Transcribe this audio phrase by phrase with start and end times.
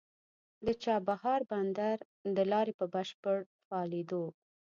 [0.65, 1.97] د چابهار بندر
[2.35, 4.23] د لارې په بشپړ فعالېدو